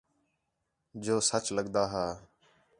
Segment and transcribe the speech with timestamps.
[1.03, 2.05] جو سُڄ لُکدا ہا